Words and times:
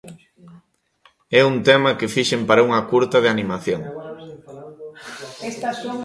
É 1.39 1.41
un 1.51 1.55
tema 1.69 1.89
que 1.99 2.11
fixen 2.15 2.41
para 2.49 2.65
unha 2.67 2.81
curta 2.91 3.17
de 3.23 3.29
animación. 3.35 3.81